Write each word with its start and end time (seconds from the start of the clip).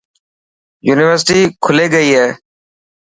يونيورسٽي 0.87 1.39
کلي 1.65 1.85
گئي 1.93 2.09
هي. 2.19 2.27